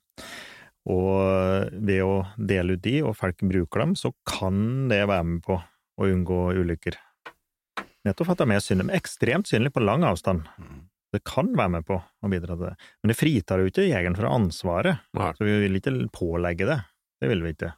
[0.91, 5.45] Og ved å dele ut de, og folk bruker dem, så kan det være med
[5.47, 6.99] på å unngå ulykker.
[8.07, 10.47] Nettopp for at de er synlige, men ekstremt synlige på lang avstand.
[11.15, 12.75] Det kan være med på å bidra til det.
[13.03, 15.31] Men det fritar jo ikke jegeren fra ansvaret, Nei.
[15.39, 16.81] så vi vil ikke pålegge det.
[17.23, 17.73] Det vil vi ikke.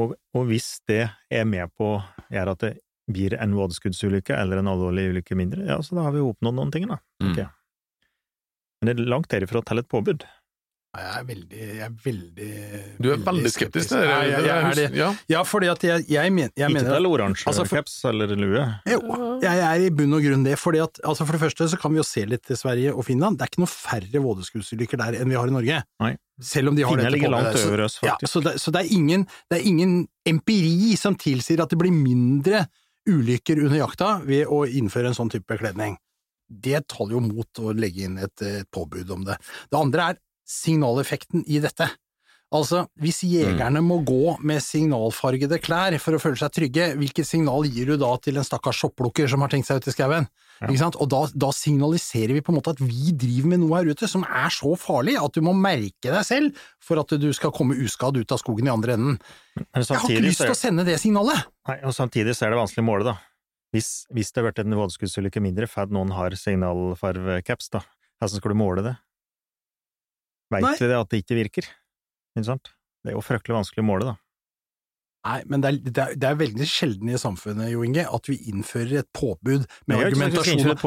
[0.00, 2.72] Og, og hvis det er med på å gjøre at det
[3.12, 6.56] blir en vådeskuddsulykke eller en alvorlig ulykke mindre, ja, så da har vi jo oppnådd
[6.56, 7.02] noen ting, da.
[7.20, 7.58] tenker Mm.
[8.82, 10.24] Men det er langt derifra til et påbud.
[10.92, 12.46] Jeg er veldig, jeg er veldig
[13.00, 14.08] Du er veldig skeptisk til det?
[14.10, 14.82] Ja, jeg, jeg er det.
[14.98, 15.06] Ja.
[15.32, 18.64] Ja, fordi at jeg, jeg, men, jeg ikke til oransje Altså, for- caps eller lue.
[18.92, 18.98] Jo,
[19.40, 20.58] jeg er i bunn og grunn det.
[20.60, 23.06] fordi at, altså For det første så kan vi jo se litt til Sverige og
[23.08, 23.38] Finland.
[23.40, 25.78] Det er ikke noe færre vådeskuddsulykker der enn vi har i Norge.
[26.04, 26.10] Nei.
[26.44, 28.32] Selv om de har Finland dette ligger langt Så- over oss, Ja, faktisk.
[28.34, 29.94] så det, så det, er ingen, det er ingen
[30.28, 32.66] empiri som tilsier at det blir mindre
[33.08, 35.96] ulykker under jakta ved å innføre en sånn type bekledning.
[36.52, 39.38] Det taler jo mot å legge inn et, et påbud om det.
[39.72, 40.20] Det andre er
[40.52, 41.88] signaleffekten i dette.
[42.52, 47.64] Altså, hvis jegerne må gå med signalfargede klær for å føle seg trygge, hvilket signal
[47.64, 50.26] gir du da til en stakkars sopplukker som har tenkt seg ut i skauen?
[50.78, 50.98] Sant?
[51.00, 54.08] Og da, da signaliserer vi på en måte at vi driver med noe her ute
[54.10, 57.78] som er så farlig at du må merke deg selv for at du skal komme
[57.82, 59.16] uskadd ut av skogen i andre enden.
[59.56, 61.48] Jeg har ikke lyst til å sende det signalet!
[61.70, 63.16] nei, og samtidig så er det vanskelig å måle, da.
[63.72, 67.80] Hvis, hvis det har vært en vådeskuddsulykke mindre at noen har signalfarvecaps, da,
[68.20, 68.94] hvordan skal du måle det?
[70.52, 71.70] Veit vi det at det ikke virker?
[72.36, 72.74] Ikke sant?
[73.02, 74.18] Det er jo fryktelig vanskelig å måle, da.
[75.22, 78.26] Nei, men det er, det, er, det er veldig sjelden i samfunnet, Jo Inge, at
[78.26, 80.82] vi innfører et påbud argumentasjon, et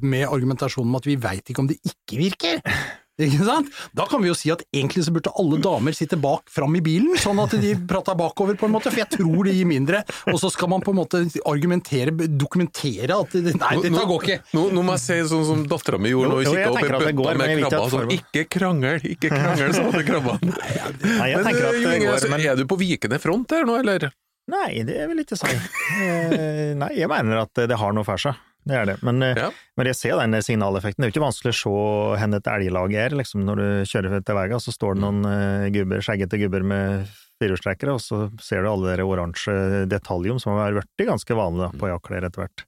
[0.00, 2.62] med argumentasjonen om at vi veit ikke om det ikke virker.
[3.18, 3.70] Ikke sant?
[3.98, 6.82] Da kan vi jo si at egentlig så burde alle damer sitte bak fram i
[6.84, 10.04] bilen, sånn at de prater bakover, på en måte, for jeg tror det gir mindre.
[10.30, 14.38] Og så skal man på en måte argumentere, dokumentere at det, Nei, dette går ikke!
[14.54, 16.92] Nå, nå må jeg si sånn som dattera mi gjorde nå, hun kikka opp i
[16.94, 20.54] bøtta går, med krabba Sånn, ikke krangel, ikke krangel, sa de krabbene.
[21.18, 23.66] Nei, jeg Men tenker at eh, det går, men er du på vikende front her
[23.66, 24.10] nå, eller?
[24.48, 25.56] Nei, det vil jeg ikke si.
[25.98, 28.38] Eh, Nei, jeg mener at det har noe for seg.
[28.68, 28.96] Det er det.
[29.02, 29.50] Men, eh, Ja.
[29.78, 31.00] men jeg ser den signaleffekten.
[31.00, 33.44] Det er jo ikke vanskelig å se hvor et elglag er, liksom.
[33.48, 37.08] Når du kjører til veien, så står det noen eh, gubber, skjeggete gubber med
[37.40, 41.88] firehjulstrekkere, og så ser du alle de oransje detaljene som har blitt ganske vanlige på
[41.88, 42.64] jaktklær etter hvert.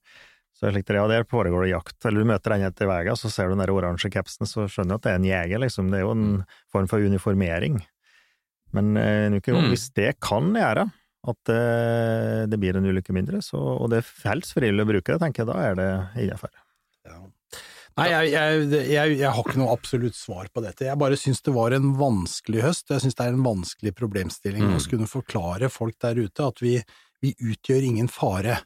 [0.60, 1.96] Så slik det er, og der foregår det jakt.
[2.06, 4.94] Eller du møter en etter veien, så ser du den der oransje capsen, så skjønner
[4.94, 5.90] du at det er en jeger, liksom.
[5.90, 7.80] Det er jo en form for uniformering.
[8.72, 9.68] Men eh, Mm.
[9.72, 10.90] hvis det kan gjøre
[11.28, 11.60] at det,
[12.48, 15.42] det blir en ulykke mindre, så, og det er helst frivillig å bruke det, tenker
[15.44, 15.90] jeg da er det
[16.24, 16.52] innafor.
[17.98, 20.86] Nei, jeg, jeg, jeg, jeg har ikke noe absolutt svar på dette.
[20.86, 22.88] Jeg bare syns det var en vanskelig høst.
[22.94, 24.76] Jeg syns det er en vanskelig problemstilling Mm.
[24.78, 26.76] å skulle forklare folk der ute at vi,
[27.20, 28.60] vi utgjør ingen fare.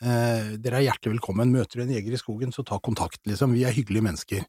[0.00, 1.52] Eh, dere er hjertelig velkommen.
[1.52, 3.52] Møter du en jeger i skogen, så ta kontakt, liksom.
[3.54, 4.48] Vi er hyggelige mennesker.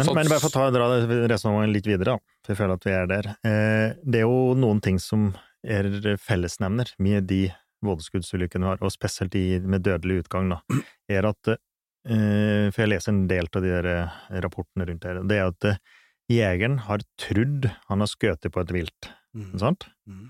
[0.00, 0.88] Men, men bare for å ta, dra
[1.30, 3.30] resonnementet litt videre, da, for jeg føler at vi er der.
[3.46, 5.28] Eh, det er jo noen ting som
[5.62, 7.46] er fellesnevner med de
[7.82, 10.60] vådeskuddsulykkene vi har, og spesielt de med dødelig utgang, da,
[11.10, 15.22] er at eh, For jeg leser en del av de der eh, rapportene rundt her,
[15.26, 15.80] det er at eh,
[16.32, 19.54] jegeren har trodd han har skutt på et vilt, Mm.
[19.56, 19.86] sant?
[20.04, 20.26] Mm.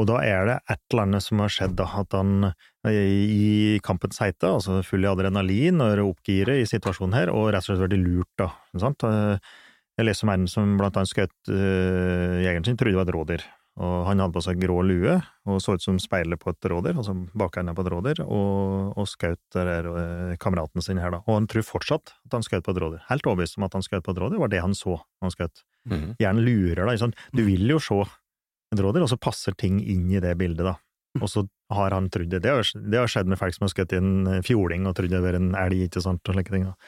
[0.00, 2.46] Og da er det et eller annet som har skjedd, da, at han
[2.88, 7.68] i kampens heite, altså full i adrenalin og oppgiret i situasjonen her, og rett og
[7.68, 8.48] slett vært lurt, da.
[8.80, 9.04] Sant?
[9.04, 13.14] Jeg leser om en som blant annet skjøt uh, jegeren sin, trodde det var et
[13.14, 13.44] rådyr.
[13.82, 15.16] Og han hadde på seg grå lue,
[15.50, 19.08] og så ut som speilet på et rådyr, altså bakenden på et rådyr, og, og
[19.10, 21.18] skjøt eh, kameraten sin her, da.
[21.26, 23.00] Og han tror fortsatt at han skjøt på et rådyr.
[23.08, 25.34] Helt overbevist om at han skjøt på et rådyr, var det han så når han
[25.34, 25.64] skjøt.
[25.90, 26.12] Mhm.
[26.22, 26.94] Gjerne lurer, da.
[27.02, 27.18] Sant?
[27.34, 30.76] Du vil jo se et rådyr, og så passer ting inn i det bildet, da.
[31.18, 31.42] Og så
[31.74, 32.44] har han trodd det.
[32.46, 35.10] Det har, det har skjedd med folk som har skutt i en fjording og trodd
[35.14, 36.70] det var en elg, ikke sant, og slike ting.
[36.70, 36.78] da.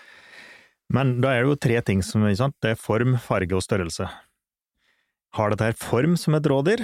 [0.94, 2.56] Men da er det jo tre ting som ikke sant?
[2.62, 4.06] Det er form, farge og størrelse.
[5.36, 6.80] Har dette her form som et rådyr?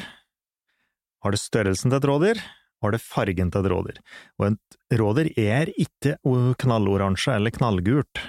[1.24, 2.40] Har det størrelsen til et rådyr?
[2.82, 4.00] Har det fargen til et rådyr?
[4.40, 6.18] Og et rådyr er ikke
[6.60, 8.20] knalloransje eller knallgult.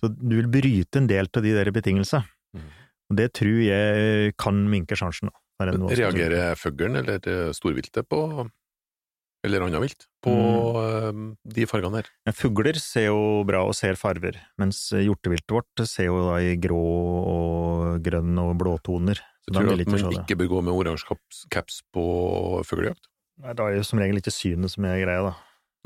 [0.00, 2.24] Så du vil bryte en del av de der betingelsene.
[2.56, 2.68] Mm.
[3.10, 5.32] Og det tror jeg kan minke sjansen.
[5.60, 8.20] Reagerer fuglen eller storviltet på
[9.46, 11.26] eller annet vilt, på mm.
[11.56, 12.08] de fargene her.
[12.28, 16.56] Men Fugler ser jo bra og ser farver, mens hjorteviltet vårt ser jo da i
[16.60, 16.80] grå
[17.34, 19.22] og grønn og blåtoner.
[19.46, 22.02] Så Så de tror at man ikke bør gå med oransje caps, caps på
[22.68, 23.08] fuglejakt?
[23.40, 25.32] Nei, Da er det som regel ikke synet som er greia, da.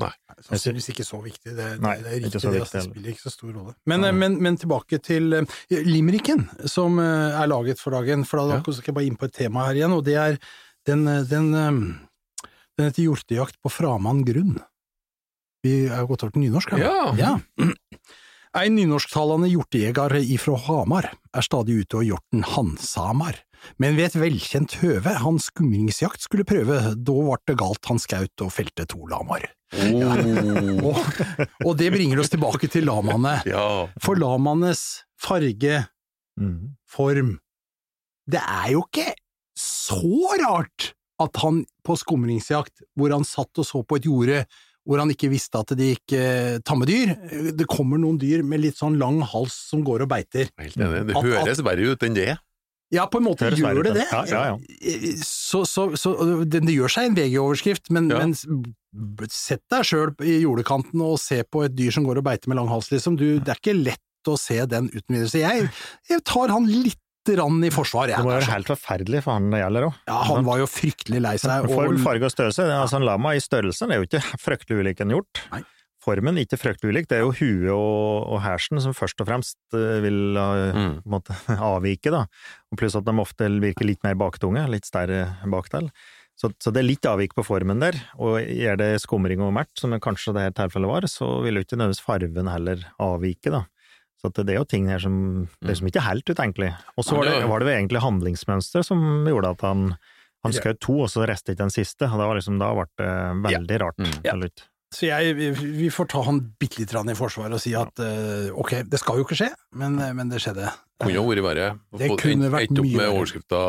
[0.03, 0.11] Nei.
[0.43, 1.53] Sannsynligvis ikke så viktig.
[1.53, 3.31] Det, det, Nei, det er ikke riktig, så det, viktig altså, det spiller ikke så
[3.31, 3.73] stor rolle.
[3.87, 4.11] Men, ja.
[4.11, 5.55] men, men tilbake til uh,
[5.87, 8.61] limericken som uh, er laget for dagen, for da Ja.
[8.65, 10.35] skal jeg bare inn på et tema her igjen, og det er
[10.85, 11.71] den, eh, den, eh,
[12.75, 14.59] den heter Hjortejakt på framan grunn.
[15.65, 16.85] Vi er jo gått over til nynorsk, her.
[16.85, 17.15] Ja.
[17.17, 17.33] ja.
[18.55, 23.41] Ein nynorsktalende hjortejeger ifra Hamar er stadig ute og hjorten Hansamar,
[23.83, 28.45] men ved et velkjent høve hans skumringsjakt skulle prøve, da ble det galt han skaut
[28.45, 29.43] og felte to lamar.
[29.75, 30.05] Oh.
[30.87, 30.99] Og,
[31.65, 33.41] og det bringer oss tilbake til lamaene.
[33.49, 33.89] ja.
[33.99, 35.81] For lamaenes farge,
[36.39, 36.77] mm.
[36.87, 37.33] form
[38.29, 39.09] Det er jo ikke
[39.59, 44.45] så rart at han på skumringsjakt, hvor han satt og så på et jorde
[44.85, 47.15] hvor han ikke visste at det gikk eh, tamme dyr,
[47.57, 50.51] det kommer noen dyr med litt sånn lang hals som går og beiter.
[50.61, 51.07] Helt enig.
[51.07, 52.35] Det At- høres verre ut enn det.
[52.93, 54.03] Ja, på en måte det gjør det det.
[54.11, 54.19] ja.
[54.29, 56.11] Ja, ja, Så, så, så
[56.45, 58.19] det, det gjør seg en VG-overskrift, men, Ja.
[58.21, 58.35] men
[59.33, 62.59] sett deg sjøl i jordekanten og se på et dyr som går og beiter med
[62.61, 63.17] lang hals, liksom.
[63.17, 65.31] Du, det er ikke lett å se den uten videre.
[65.33, 65.65] Så jeg,
[66.13, 67.01] jeg tar han litt
[67.39, 68.17] rann i forsvar, jeg.
[68.21, 70.01] Det må jo være helt forferdelig for han det gjelder òg.
[70.09, 71.69] Ja, han var jo fryktelig lei seg.
[71.71, 72.65] Form, farge og størrelse.
[72.67, 75.41] er Altså, en lama i størrelsen er jo ikke fryktelig ulik en hjort.
[75.53, 75.63] Nei.
[76.05, 79.57] Formen ikke fryktelig ulik, det er jo huet og, og hersen som først og fremst
[79.73, 80.99] eh, vil eh, Mm.
[81.09, 81.33] måte,
[81.73, 82.25] avvike, da.
[82.69, 85.89] Og pluss at de ofte virker litt mer baktunge, litt større bakdel.
[86.37, 89.71] Så, så det er litt avvik på formen der, og gjør det skumring og mert,
[89.79, 93.61] som kanskje det her tilfellet var, så vil jo ikke nødvendigvis farven heller avvike, da.
[94.21, 95.15] Så at det er jo ting her som,
[95.61, 96.69] det er som ikke er helt ut, egentlig.
[96.95, 99.89] Og så var det, var det jo egentlig handlingsmønsteret som gjorde at han,
[100.45, 102.07] han skjøt to, og så restet ikke den siste.
[102.07, 103.11] Og da, var liksom, da ble det
[103.49, 104.01] veldig rart.
[104.01, 104.15] Mm.
[104.15, 104.31] Ja.
[104.31, 104.65] til slutt.
[104.95, 108.51] så jeg, vi, får ta han bitte lite rann i forsvar og si at eh,
[108.55, 110.71] ok, det skal jo ikke skje, men, men det skjedde.
[111.03, 111.71] Kunne jo vært verre.
[111.99, 113.65] Det kunne vært endt opp med overskrifta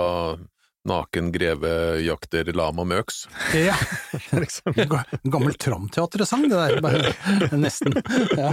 [0.87, 1.71] 'Naken greve
[2.07, 3.27] jakter lama med øks'.
[3.59, 3.75] Ja,
[4.43, 4.73] liksom.
[4.77, 6.81] en gammel Tramteatret-sang, det der.
[6.81, 7.11] Bare,
[7.65, 7.97] nesten.
[8.39, 8.53] Ja.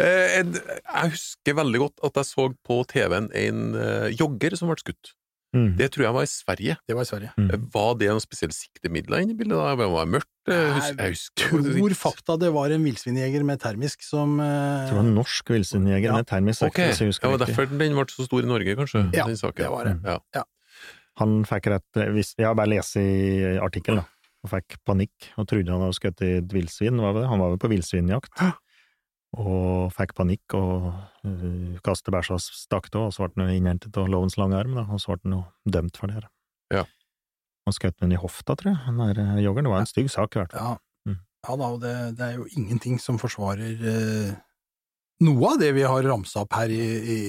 [0.00, 4.78] Eh, jeg husker veldig godt at jeg så på TV-en en eh, jogger som ble
[4.80, 5.14] skutt.
[5.50, 5.72] Mm.
[5.74, 6.74] Det tror jeg var i Sverige.
[6.86, 7.30] Det var i Sverige.
[7.34, 7.48] Mm.
[7.50, 9.56] Eh, Var det noen spesielle siktemidler inne i bildet?
[9.58, 9.72] da?
[9.80, 10.30] Var det mørkt?
[10.46, 15.02] Jeg, husker, Jeg tror fakta det var en villsvinjeger med termisk som eh, Det var
[15.02, 16.20] en norsk villsvinjeger Ja.
[16.20, 16.92] med termisk Okay.
[16.94, 19.02] jeg det var derfor den ble så stor i Norge, kanskje?
[19.14, 19.64] Ja, den saken.
[19.64, 19.96] det var det.
[20.38, 20.44] Ja.
[21.18, 21.98] Han fikk rett
[22.38, 24.06] Jeg har bare lest i artikkelen, da.
[24.46, 27.28] Og fikk panikk og trodde han hadde skutt et villsvin, var det det?
[27.28, 28.30] Han var vel på villsvinjakt.
[29.38, 33.94] Og fikk panikk og uh, kastet bæsja og stakk av, og så ble han innhentet
[34.00, 36.26] av lovens lange arm, da, og så ble han jo dømt for det her.
[36.74, 36.84] Ja.
[37.68, 39.68] Han skjøt den i hofta, tror jeg, den der eh, joggeren.
[39.68, 40.72] Det var en stygg sak, i hvert fall.
[40.72, 41.16] Ja, Mm.
[41.16, 44.32] ja da, og det, det er jo ingenting som forsvarer eh,
[45.24, 47.20] noe av det vi har ramsa opp her i, i,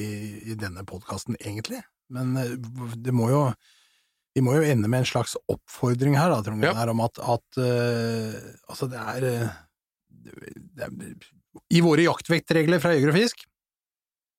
[0.51, 1.79] i denne podkasten, egentlig.
[2.11, 2.33] Men
[2.99, 3.45] det må jo
[4.35, 6.73] vi må jo ende med en slags oppfordring her, da, Trond Ja.
[6.87, 8.35] Om at, at uh,
[8.71, 9.25] altså det er,
[10.07, 10.93] det er
[11.71, 13.47] I våre jaktvektregler fra Jeger og Fisk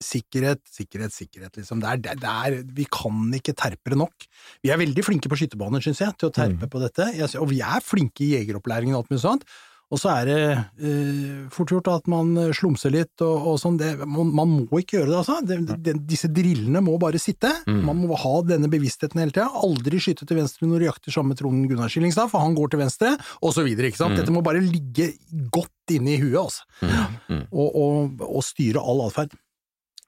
[0.03, 1.79] Sikkerhet, sikkerhet, sikkerhet, liksom.
[1.79, 4.25] Det er, det, er, vi kan ikke terpe det nok.
[4.65, 6.73] Vi er veldig flinke på skytterbaner, syns jeg, til å terpe Mm.
[6.73, 7.07] på dette.
[7.15, 9.45] Jeg, og vi er flinke i jegeropplæringen og alt mulig sånt.
[9.93, 10.37] Og så er det
[10.81, 13.77] eh, fort gjort at man slumser litt og, og sånn.
[13.81, 15.37] Det, man, man må ikke gjøre det, altså.
[15.45, 17.51] Det, det, disse drillene må bare sitte.
[17.69, 17.83] Mm.
[17.91, 19.51] Man må ha denne bevisstheten hele tida.
[19.63, 22.73] Aldri skyte til venstre når du jakter sammen med Trond Gunnar Skillingstad, for han går
[22.73, 23.93] til venstre, og så videre.
[23.93, 24.17] ikke sant?
[24.17, 24.23] Mm.
[24.23, 25.13] Dette må bare ligge
[25.53, 26.65] godt inne i huet, altså.
[26.81, 27.17] Mm.
[27.29, 27.47] Mm.
[27.53, 29.37] Og, og, og styre all atferd.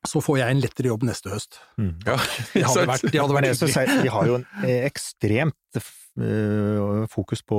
[0.04, 1.60] Så får jeg en lettere jobb neste høst.
[1.80, 1.94] Mm.
[2.04, 2.16] Ja,
[2.54, 7.42] Det hadde vært, det hadde vært jeg vi har jo en eh, ekstremt eh, fokus
[7.46, 7.58] på,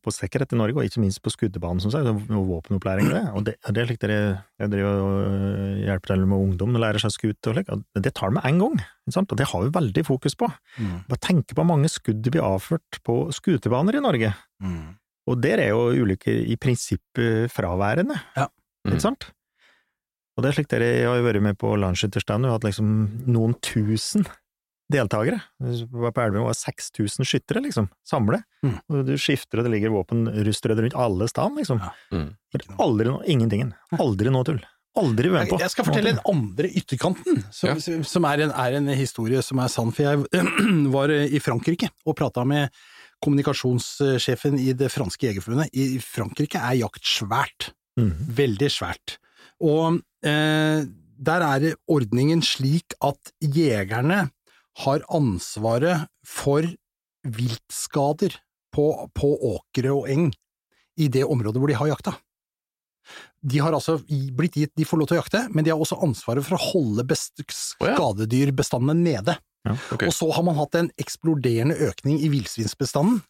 [0.00, 3.12] på sikkerhet i Norge, og ikke minst på skuddebanen, som sagt, og våpenopplæring.
[3.12, 3.22] Det.
[3.36, 4.18] Og det, det er slik dere
[4.62, 7.52] jeg driver og øh, hjelper til med ungdom å lære seg skute.
[7.52, 8.76] og slik, det tar de med en gang.
[9.04, 9.36] Ikke sant?
[9.36, 10.50] Og det har vi veldig fokus på.
[10.80, 10.98] Mm.
[11.12, 14.32] Bare tenke på mange skudd det blir avført på skuterbaner i Norge.
[14.64, 14.96] Mm.
[15.26, 18.48] Og der er jo ulykker i prinsippet fraværende, Ja.
[18.86, 19.24] Ikke sant?
[20.36, 22.90] Og det er slik dere har jo vært med på landsskytterstand, og hatt liksom
[23.24, 24.26] noen tusen
[24.92, 25.40] deltakere.
[25.58, 28.42] Det var på Elverum var 6000 skyttere, liksom, samle.
[28.62, 28.76] Mm.
[28.92, 31.82] Og du skifter, og det ligger våpen rustrød rundt alle steder, liksom.
[31.82, 31.92] Ja.
[32.14, 32.28] Mm.
[32.84, 33.72] Aldri noe, ingentingen.
[33.98, 34.60] Aldri noe tull.
[34.96, 35.60] Aldri vært med på.
[35.60, 39.72] Jeg skal fortelle den andre ytterkanten, som, som er, en, er en historie som er
[39.72, 39.92] sann.
[39.96, 40.46] For jeg
[40.96, 42.72] var i Frankrike og prata med
[43.24, 45.72] kommunikasjonssjefen i det franske jegerforbundet.
[45.76, 47.70] I Frankrike er jakt svært.
[48.00, 48.12] Mm.
[48.38, 49.18] Veldig svært.
[49.64, 54.26] Og der er ordningen slik at jegerne
[54.82, 56.66] har ansvaret for
[57.26, 58.36] viltskader
[58.74, 58.86] på,
[59.16, 60.30] på åkre og eng
[61.00, 62.16] i det området hvor de har jakta.
[63.46, 64.00] De har altså
[64.34, 66.62] blitt gitt, de får lov til å jakte, men de har også ansvaret for å
[66.72, 67.38] holde best,
[68.98, 69.36] nede.
[69.66, 69.76] ja.
[69.94, 70.08] okay.
[70.10, 73.20] Og så har man hatt en eksploderende økning i villsvinsbestanden,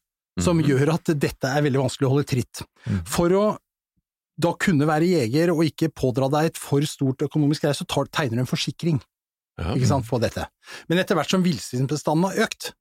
[0.40, 0.66] som Mhm.
[0.70, 2.62] gjør at dette er veldig vanskelig å holde tritt.
[2.86, 3.02] Mm.
[3.08, 3.44] For å
[4.36, 8.08] da kunne være jeger og ikke pådra deg et for stort økonomisk greie, så tar,
[8.12, 9.00] tegner du en forsikring
[9.56, 9.72] Ja.
[9.72, 10.44] ikke sant, på dette.
[10.90, 12.74] Men etter hvert som villsvinbestanden har økt,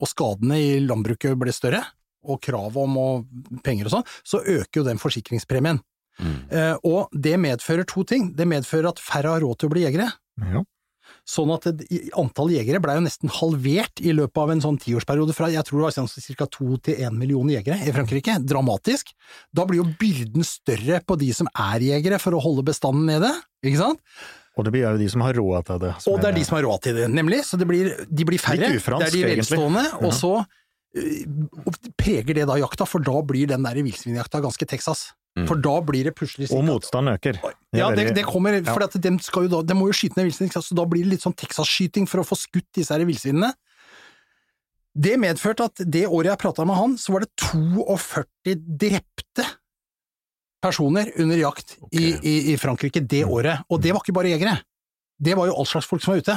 [0.00, 1.80] og skadene i landbruket ble større,
[2.28, 5.80] og krav om og penger og sånn, så øker jo den forsikringspremien.
[6.20, 6.34] Mm.
[6.52, 8.34] Eh, og det medfører to ting.
[8.36, 10.10] Det medfører at færre har råd til å bli jegere.
[10.44, 10.60] Ja.
[11.28, 11.66] Sånn at
[12.18, 15.78] antall jegere ble jo nesten halvert i løpet av en sånn tiårsperiode, fra jeg tror
[15.82, 16.46] det var sånn ca.
[16.50, 18.38] to til én million jegere i Frankrike.
[18.42, 19.12] Dramatisk.
[19.54, 23.30] Da blir jo byrden større på de som er jegere for å holde bestanden nede,
[23.62, 24.00] ikke sant?
[24.58, 25.92] Og det blir jo de som har råd til det.
[26.10, 27.44] Og det er de som har råd til det, nemlig.
[27.46, 28.72] Så det blir, de blir færre.
[28.76, 30.00] Ufransk, det er de velstående, Ja.
[30.06, 30.34] og så
[30.90, 35.12] og preger det da jakta, for da blir den der villsvinjakta ganske Texas.
[35.38, 35.46] Mm.
[35.46, 37.38] For da blir det plutselig Og motstanden øker.
[37.38, 38.64] Det er ja, det, det kommer, ja.
[38.66, 41.14] for at de, skal jo de må jo skyte ned villsvin, så da blir det
[41.14, 43.52] litt sånn Texas-skyting for å få skutt disse villsvinene.
[44.90, 49.46] Det medførte at det året jeg prata med han, så var det 42 drepte
[50.60, 54.58] personer under jakt i, i, i Frankrike det året, og det var ikke bare jegere.
[55.20, 56.36] Det var jo all slags folk som var ute.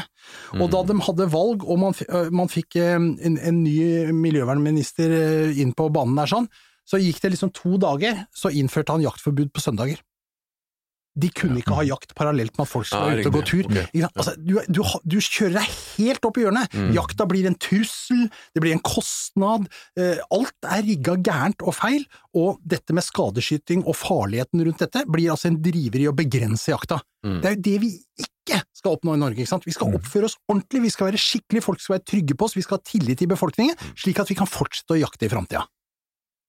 [0.60, 5.16] Og da de hadde valg, og man, øh, man fikk øh, en, en ny miljøvernminister
[5.18, 6.50] øh, inn på banen der sånn,
[6.86, 10.02] så gikk det liksom to dager, så innførte han jaktforbud på søndager.
[11.14, 13.68] De kunne ikke ha jakt parallelt med at folk skulle ut og gå tur.
[13.70, 14.02] Okay.
[14.18, 16.74] Altså, du, du, du kjører deg helt opp i hjørnet.
[16.74, 16.88] Mm.
[16.96, 18.24] Jakta blir en trussel,
[18.58, 23.86] det blir en kostnad, eh, alt er rigga gærent og feil, og dette med skadeskyting
[23.86, 26.98] og farligheten rundt dette blir altså en driver i å begrense jakta.
[27.22, 27.38] Mm.
[27.44, 27.92] Det er jo det vi
[28.26, 29.38] ikke skal oppnå i Norge.
[29.46, 29.70] ikke sant?
[29.70, 30.00] Vi skal Mm.
[30.02, 32.82] oppføre oss ordentlig, vi skal være skikkelige, folk skal være trygge på oss, vi skal
[32.82, 35.68] ha tillit i befolkningen, slik at vi kan fortsette å jakte i framtida.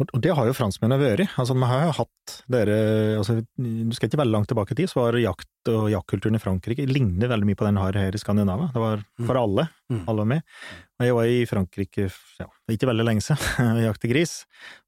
[0.02, 1.36] Og det har jo franskmennene vært.
[1.38, 2.78] Altså, de har jo hatt dere
[3.20, 6.42] altså, Du skal ikke veldig langt tilbake i tid, så var jakt og jaktkulturen i
[6.42, 8.72] Frankrike ligner veldig mye på den har her i Skandinavia.
[8.74, 9.68] Det var for alle.
[9.92, 10.02] Mm.
[10.02, 10.56] Alle var med.
[10.98, 12.08] Og jeg var i Frankrike
[12.40, 14.36] ja, ikke veldig lenge siden og jakte gris,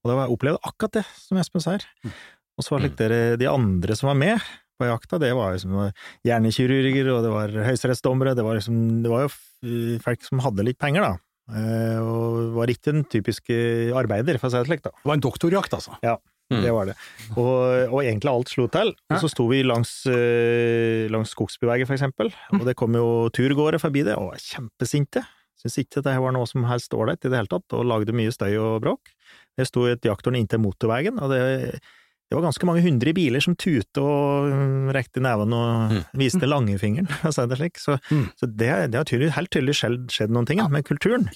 [0.03, 1.87] og da var jeg opplevde akkurat det som Espen sier.
[2.03, 2.15] Mm.
[2.57, 5.77] Og så var det dere, de andre som var med på jakta, det var liksom
[6.27, 10.81] hjernekirurger, og det var høyesterettsdommere, det var liksom Det var jo folk som hadde litt
[10.83, 11.26] penger, da.
[11.47, 13.53] Eh, og var ikke en typisk
[13.95, 14.95] arbeider, for å si det slik, da.
[14.97, 15.95] Det var en doktorjakt, altså.
[16.53, 16.61] Mm.
[16.63, 16.95] Det var det.
[17.35, 17.55] Og,
[17.91, 18.93] og egentlig alt slo til.
[19.11, 23.83] Og så sto vi langs, eh, langs Skogsbyveien, for eksempel, og det kom jo turgåere
[23.83, 25.25] forbi det, og var kjempesinte.
[25.57, 28.35] Syns ikke det var noe som helst ålreit i det hele tatt, og lagde mye
[28.35, 29.15] støy og bråk.
[29.57, 31.81] Det sto et jakttårn inntil motorveien, og det,
[32.27, 36.01] det var ganske mange hundre biler som tute og mm, rekte neven og Mm.
[36.19, 37.79] viste langfingeren, for å si det slik.
[37.79, 38.25] Så, Mm.
[38.35, 41.29] så det, det har tydelig, helt tydelig skjedd, skjedd noen ting med kulturen.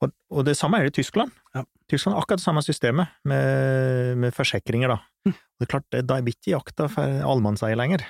[0.00, 1.32] Og, og det samme er det i Tyskland.
[1.56, 1.64] Ja.
[1.90, 5.00] Tyskland har akkurat det samme systemet med, med forsikringer, da.
[5.26, 5.34] Mm.
[5.34, 8.04] Og det er klart, det, da er ikke jakta for allemannseie lenger.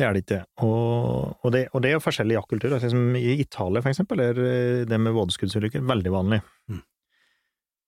[0.00, 0.42] Det er det ikke.
[0.64, 2.72] Og, og, det, og det er jo forskjellig jaktkultur.
[2.76, 6.38] Altså, I Italia, for eksempel, er eh, det med vådeskuddsulykker veldig vanlig.
[6.72, 6.80] Mm.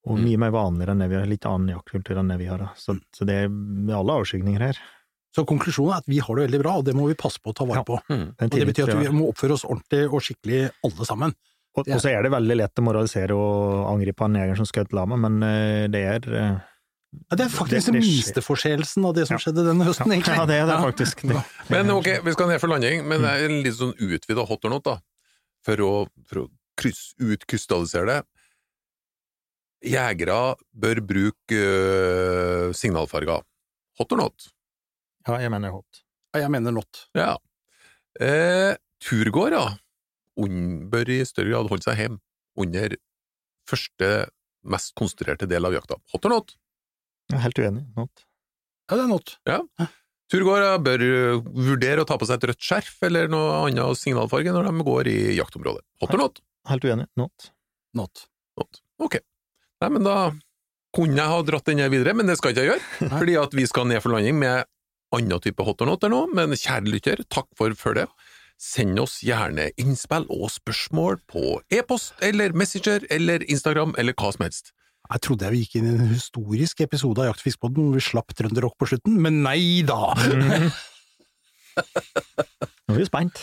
[0.05, 0.25] Og Mm.
[0.25, 1.27] mye mer vanligere enn det vi har.
[1.31, 2.59] Litt annen jaktkultur enn det vi har.
[2.59, 2.71] da.
[2.77, 4.79] Så, så det er med alle avskygninger her.
[5.35, 7.53] Så konklusjonen er at vi har det veldig bra, og det må vi passe på
[7.53, 7.85] å ta vare Ja.
[7.85, 8.01] på.
[8.11, 8.35] Mm.
[8.41, 11.33] Og det betyr at vi må oppføre oss ordentlig og skikkelig alle sammen.
[11.75, 14.93] Og, og så er det veldig lett å moralisere og angripe han jegeren som skjøt
[14.93, 16.59] lama, men eh, det er eh,
[17.31, 19.39] Ja, det er faktisk Det- den minste forseelsen av det som Ja.
[19.39, 20.35] skjedde denne høsten, egentlig.
[20.37, 20.83] Ja, det er det Ja.
[20.91, 21.21] faktisk.
[21.29, 24.47] Det, Men ok, vi skal ned for landing, men det er en litt sånn utvida
[24.49, 24.99] hot or not, da.
[25.63, 28.25] For å, for å kryss, utkrystallisere det.
[29.83, 30.41] Jegere
[30.73, 33.43] bør bruke uh, signalfarger.
[33.99, 34.51] Hot or not?
[35.27, 36.03] ja, jeg mener hot.
[36.33, 37.07] Ja, jeg mener not.
[37.17, 37.37] Ja.
[38.21, 39.63] Eh, turgåere
[40.93, 42.21] bør i større grad holde seg hjemme
[42.59, 42.97] under
[43.69, 44.11] første,
[44.69, 45.99] mest konsentrerte del av jakta.
[46.15, 46.55] Hot or not?
[47.31, 47.85] Jeg er helt uenig.
[47.97, 48.25] Not.
[48.91, 49.35] Ja, det er not.
[50.33, 54.55] Turgåere bør øh, vurdere å ta på seg et rødt skjerf eller noe annet signalfarge
[54.55, 55.85] når de går i jaktområdet.
[56.01, 56.41] Hot or not?
[56.71, 57.07] Helt uenig.
[57.21, 57.53] Not.
[57.99, 58.25] Not.
[58.61, 58.81] Not.
[59.03, 59.19] Ok.
[59.83, 60.17] Nei, men da
[60.95, 63.57] kunne jeg ha dratt den her videre, men det skal ikke jeg gjøre, fordi at
[63.57, 64.69] vi skal ned for landing med
[65.13, 68.13] annen type hot or not nå, men kjære lytter, takk for følget.
[68.63, 74.47] Send oss gjerne innspill og spørsmål på e-post eller Messenger eller Instagram eller hva som
[74.47, 74.71] helst.
[75.11, 78.37] Jeg trodde jeg vi gikk inn i en historisk episode av Jaktfiskpodden hvor vi slapp
[78.39, 80.15] trønderrock på slutten, men nei da!
[82.87, 83.43] Nå er vi spent.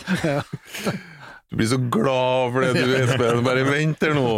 [1.50, 3.44] Du blir så glad for det du, Espen.
[3.44, 4.28] Bare vent her nå.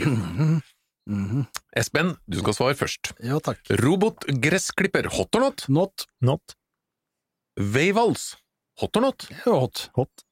[1.10, 1.46] Mhm.
[1.76, 3.12] Espen, du skal svare først.
[3.24, 3.58] Ja takk.
[3.80, 5.64] Robotgressklipper, hot or not?
[5.68, 6.06] Not.
[6.22, 6.54] Not.
[7.58, 8.36] Veivals,
[8.80, 9.26] hot or not?
[9.46, 9.88] Er hot.
[9.98, 10.24] Hot.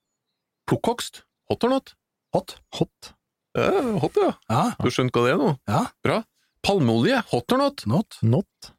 [0.70, 1.95] Plukkhogst, hot or not?
[2.32, 2.55] Hot.
[2.78, 3.12] Hot.
[3.59, 4.30] Ja, hot, ja.
[4.49, 4.62] Ja.
[4.78, 5.51] Du skjønte hva det er nå?
[5.68, 5.82] Ja.
[6.07, 6.20] Bra.
[6.62, 7.82] Palmeolje, hot or not?
[7.90, 8.18] Not.
[8.22, 8.70] Not.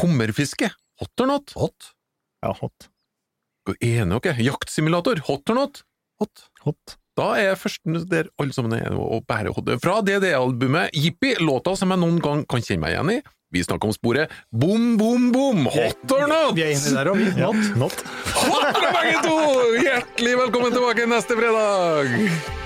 [0.00, 0.70] Kummerfiske,
[1.02, 1.52] hot or not?
[1.60, 1.92] Hot.
[2.42, 2.88] Ja, hot.
[3.80, 4.40] Enig dere?
[4.44, 5.82] Jaktsimulator, hot or not?
[6.22, 6.48] Hot.
[6.64, 6.96] Hot.
[7.14, 9.78] Da er først der alle sammen er og bærer hodet.
[9.82, 13.20] Fra DDE-albumet Jippi, låta som jeg noen gang kan kjenne meg igjen i.
[13.54, 16.56] Vi snakker om sporet Bom, bom, bom, hot or not?
[16.58, 17.30] Vi er inne der, og vi.
[17.38, 17.70] Not.
[17.78, 18.02] not.
[18.40, 19.38] Hot fra begge to!
[19.78, 22.63] Hjertelig velkommen tilbake neste fredag!